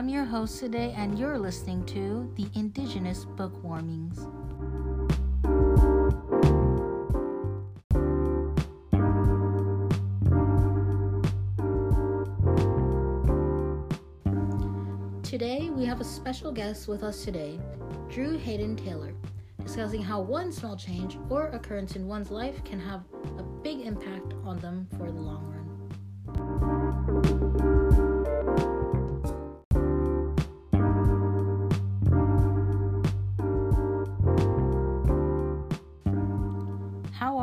[0.00, 4.16] I'm your host today, and you're listening to the Indigenous Book Warmings.
[15.22, 17.60] Today, we have a special guest with us today,
[18.08, 19.12] Drew Hayden Taylor,
[19.62, 23.02] discussing how one small change or occurrence in one's life can have
[23.36, 25.59] a big impact on them for the long run.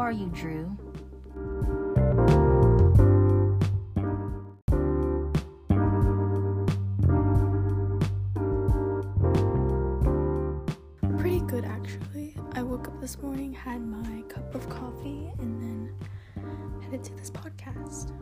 [0.07, 0.77] Are you, Drew?
[11.17, 12.38] Pretty good, actually.
[12.53, 15.94] I woke up this morning, had my cup of coffee, and then
[16.83, 18.13] headed to this podcast.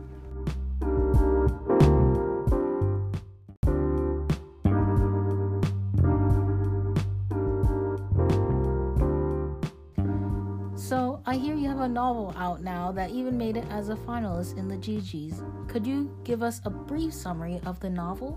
[11.86, 15.68] A novel out now that even made it as a finalist in the GGs.
[15.68, 18.36] Could you give us a brief summary of the novel?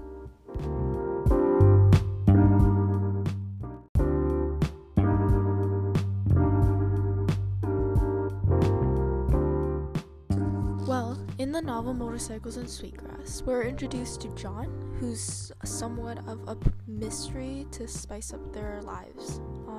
[10.88, 14.67] Well, in the novel Motorcycles and Sweetgrass, we're introduced to John,
[15.00, 16.55] who's somewhat of a
[16.88, 19.39] mystery to spice up their lives.
[19.67, 19.78] Um,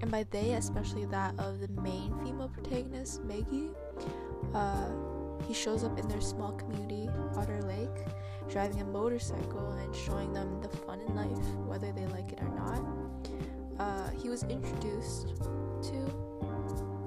[0.00, 3.70] and by they, especially that of the main female protagonist, Maggie,
[4.54, 4.90] uh,
[5.46, 8.06] he shows up in their small community, Otter Lake,
[8.48, 12.48] driving a motorcycle and showing them the fun in life, whether they like it or
[12.50, 12.84] not.
[13.78, 15.28] Uh, he was introduced
[15.82, 16.24] to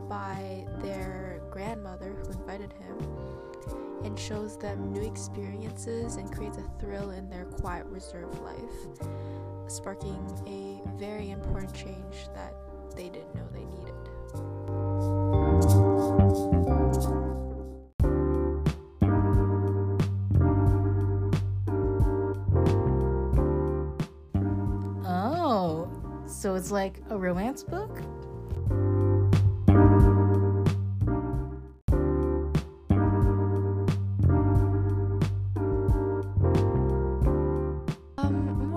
[0.09, 2.97] by their grandmother who invited him
[4.03, 9.09] and shows them new experiences and creates a thrill in their quiet, reserved life,
[9.67, 12.53] sparking a very important change that
[12.97, 13.93] they didn't know they needed.
[25.05, 25.87] Oh,
[26.25, 28.01] so it's like a romance book?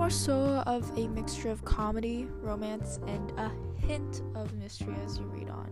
[0.01, 5.67] Of a mixture of comedy, romance, and a hint of mystery as you read on.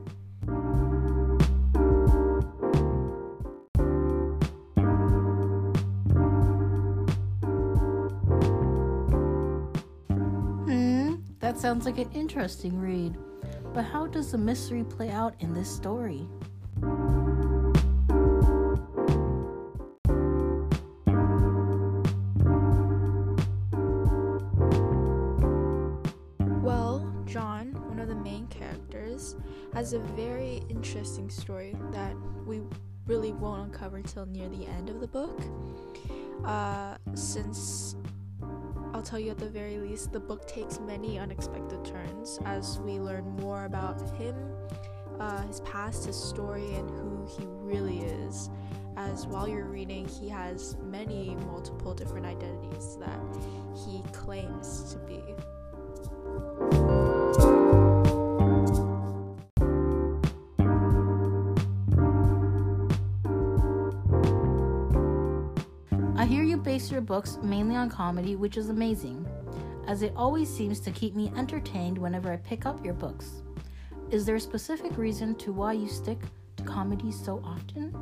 [10.65, 13.17] Hmm, that sounds like an interesting read.
[13.73, 16.29] But how does the mystery play out in this story?
[29.89, 32.61] Has a very interesting story that we
[33.07, 35.41] really won't uncover till near the end of the book.
[36.45, 37.95] Uh, since
[38.93, 42.99] I'll tell you at the very least, the book takes many unexpected turns as we
[42.99, 44.35] learn more about him,
[45.19, 48.51] uh, his past, his story, and who he really is.
[48.95, 53.19] As while you're reading, he has many multiple different identities that
[53.87, 55.23] he claims to be.
[66.87, 69.27] Your books mainly on comedy, which is amazing,
[69.87, 73.41] as it always seems to keep me entertained whenever I pick up your books.
[74.09, 76.19] Is there a specific reason to why you stick
[76.55, 77.93] to comedy so often?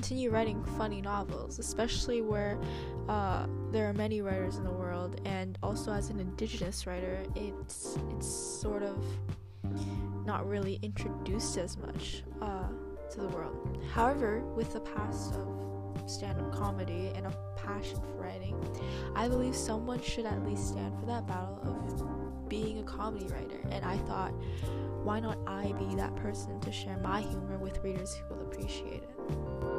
[0.00, 2.58] Continue writing funny novels, especially where
[3.10, 7.98] uh, there are many writers in the world, and also as an indigenous writer, it's
[8.08, 8.96] it's sort of
[10.24, 12.68] not really introduced as much uh,
[13.10, 13.78] to the world.
[13.92, 18.56] However, with the past of stand-up comedy and a passion for writing,
[19.14, 23.60] I believe someone should at least stand for that battle of being a comedy writer.
[23.70, 24.32] And I thought,
[25.04, 29.02] why not I be that person to share my humor with readers who will appreciate
[29.02, 29.69] it?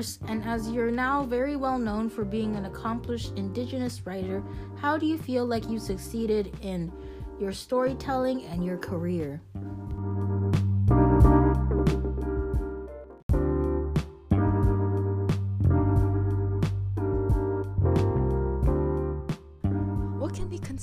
[0.00, 4.42] Course, and as you're now very well known for being an accomplished Indigenous writer,
[4.80, 6.90] how do you feel like you succeeded in
[7.38, 9.42] your storytelling and your career?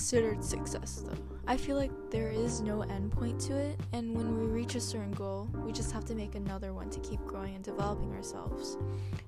[0.08, 1.18] Considered success though.
[1.48, 4.80] I feel like there is no end point to it, and when we reach a
[4.80, 8.78] certain goal, we just have to make another one to keep growing and developing ourselves.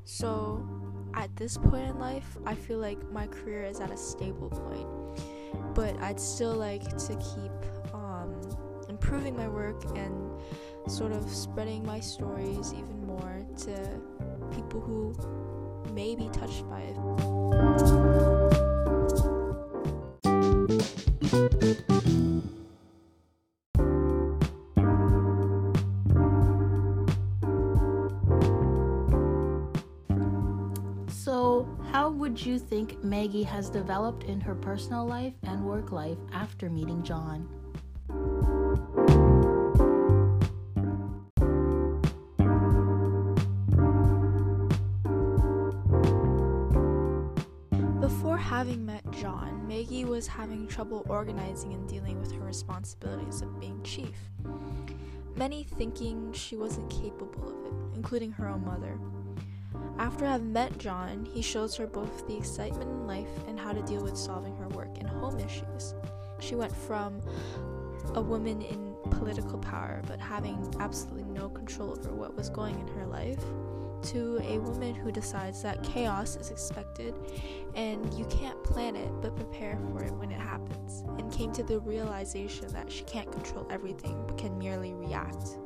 [0.05, 0.65] So,
[1.15, 5.75] at this point in life, I feel like my career is at a stable point,
[5.75, 8.39] but I'd still like to keep um,
[8.87, 10.31] improving my work and
[10.87, 13.99] sort of spreading my stories even more to
[14.55, 15.13] people who
[15.93, 18.38] may be touched by it.
[21.29, 21.37] So,
[31.91, 36.67] how would you think Maggie has developed in her personal life and work life after
[36.67, 37.47] meeting John?
[48.59, 53.81] Having met John, Maggie was having trouble organizing and dealing with her responsibilities of being
[53.83, 54.17] chief.
[55.37, 58.99] Many thinking she wasn't capable of it, including her own mother.
[59.97, 63.81] After having met John, he shows her both the excitement in life and how to
[63.83, 65.95] deal with solving her work and home issues.
[66.41, 67.21] She went from
[68.13, 72.87] a woman in political power but having absolutely no control over what was going in
[72.89, 73.41] her life
[74.03, 77.15] to a woman who decides that chaos is expected
[77.75, 81.63] and you can't plan it but prepare for it when it happens, and came to
[81.63, 85.57] the realization that she can't control everything but can merely react.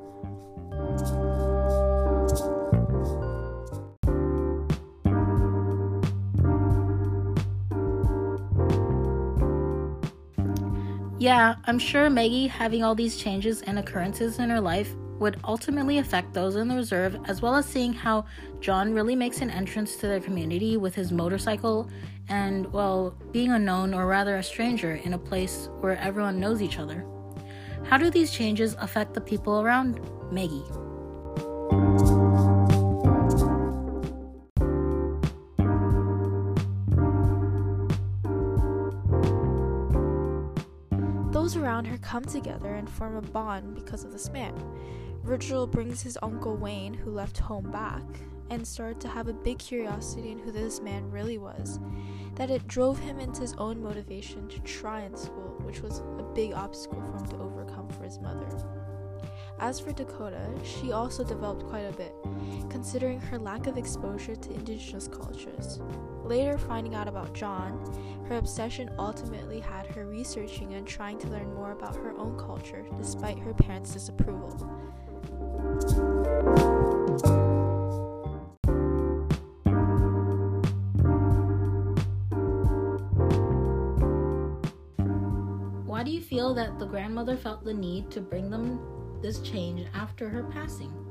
[11.20, 16.00] Yeah, I'm sure Maggie having all these changes and occurrences in her life would ultimately
[16.00, 18.26] affect those in the reserve, as well as seeing how
[18.60, 21.90] John really makes an entrance to their community with his motorcycle
[22.30, 26.80] and, well, being unknown or rather a stranger in a place where everyone knows each
[26.80, 27.06] other.
[27.84, 30.00] How do these changes affect the people around
[30.32, 30.64] Maggie?
[41.44, 44.56] Those around her come together and form a bond because of this man.
[45.26, 48.02] Virgil brings his uncle Wayne, who left home, back,
[48.50, 51.82] and started to have a big curiosity in who this man really was.
[52.36, 56.24] That it drove him into his own motivation to try in school, which was a
[56.34, 58.48] big obstacle for him to overcome for his mother.
[59.60, 62.16] As for Dakota, she also developed quite a bit,
[62.70, 65.82] considering her lack of exposure to indigenous cultures.
[66.24, 67.78] Later, finding out about John,
[68.30, 72.86] her obsession ultimately had her researching and trying to learn more about her own culture
[72.98, 74.52] despite her parents' disapproval.
[85.86, 88.80] Why do you feel that the grandmother felt the need to bring them
[89.22, 91.03] this change after her passing?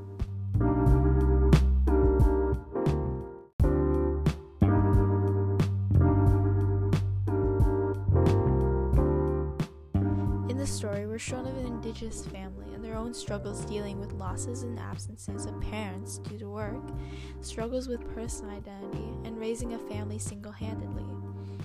[10.63, 14.63] The story, we're shown of an indigenous family and their own struggles dealing with losses
[14.63, 16.85] and absences of parents due to work,
[17.41, 21.05] struggles with personal identity, and raising a family single handedly.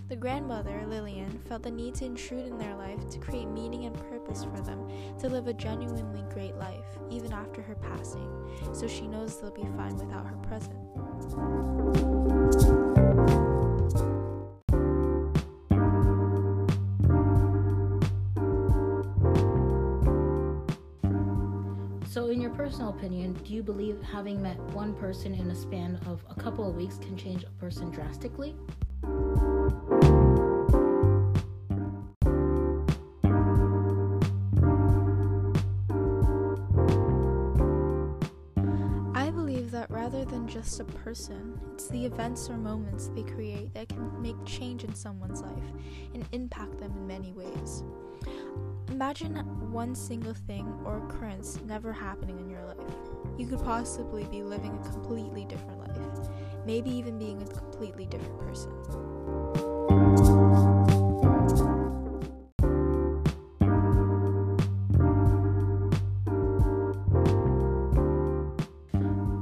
[0.09, 3.95] The grandmother, Lillian, felt the need to intrude in their life to create meaning and
[4.09, 4.89] purpose for them
[5.19, 9.61] to live a genuinely great life, even after her passing, so she knows they'll be
[9.77, 10.73] fine without her present.
[23.47, 26.97] Do you believe having met one person in a span of a couple of weeks
[26.97, 28.53] can change a person drastically?
[39.15, 43.73] I believe that rather than just a person, it's the events or moments they create
[43.75, 45.71] that can make change in someone's life
[46.13, 47.85] and impact them in many ways.
[48.89, 49.37] Imagine
[49.71, 52.77] one single thing or occurrence never happening in your life.
[53.37, 56.29] You could possibly be living a completely different life,
[56.65, 58.71] maybe even being a completely different person.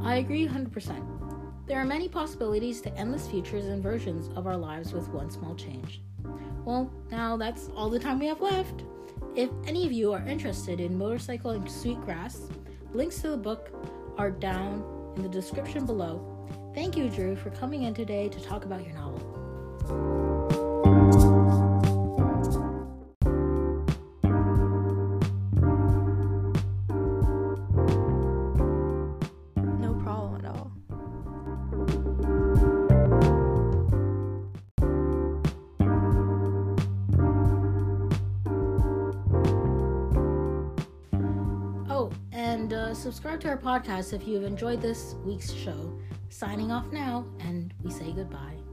[0.03, 1.67] I agree 100%.
[1.67, 5.55] There are many possibilities to endless futures and versions of our lives with one small
[5.55, 6.01] change.
[6.63, 8.84] Well, now that's all the time we have left.
[9.36, 12.39] If any of you are interested in Motorcycles and Sweetgrass,
[12.94, 13.70] links to the book
[14.18, 16.48] are down in the description below.
[16.74, 19.35] Thank you, Drew, for coming in today to talk about your novel.
[42.96, 45.98] Subscribe to our podcast if you have enjoyed this week's show.
[46.30, 48.64] Signing off now, and we say goodbye.